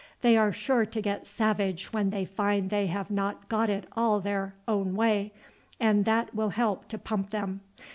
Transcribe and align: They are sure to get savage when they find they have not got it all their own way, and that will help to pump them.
They 0.21 0.35
are 0.35 0.51
sure 0.51 0.83
to 0.87 0.99
get 0.99 1.27
savage 1.27 1.93
when 1.93 2.09
they 2.09 2.25
find 2.25 2.71
they 2.71 2.87
have 2.87 3.11
not 3.11 3.47
got 3.49 3.69
it 3.69 3.85
all 3.95 4.19
their 4.19 4.55
own 4.67 4.95
way, 4.95 5.31
and 5.79 6.05
that 6.05 6.33
will 6.33 6.49
help 6.49 6.87
to 6.87 6.97
pump 6.97 7.29
them. 7.29 7.61